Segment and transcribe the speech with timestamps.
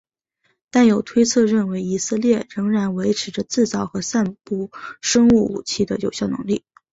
[0.71, 6.65] 但有推测认为以色列仍然维持着制造和散布生物武器的有效能力。